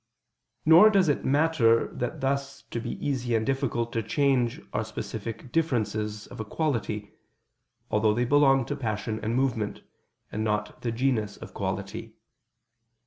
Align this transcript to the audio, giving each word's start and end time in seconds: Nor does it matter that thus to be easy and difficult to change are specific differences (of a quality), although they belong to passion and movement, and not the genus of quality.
Nor 0.65 0.89
does 0.89 1.07
it 1.09 1.23
matter 1.25 1.87
that 1.93 2.21
thus 2.21 2.63
to 2.71 2.79
be 2.79 2.93
easy 3.07 3.35
and 3.35 3.45
difficult 3.45 3.93
to 3.93 4.01
change 4.01 4.59
are 4.73 4.83
specific 4.83 5.51
differences 5.51 6.25
(of 6.25 6.39
a 6.39 6.43
quality), 6.43 7.13
although 7.91 8.15
they 8.15 8.25
belong 8.25 8.65
to 8.65 8.75
passion 8.75 9.19
and 9.21 9.35
movement, 9.35 9.81
and 10.31 10.43
not 10.43 10.81
the 10.81 10.91
genus 10.91 11.37
of 11.37 11.53
quality. 11.53 12.15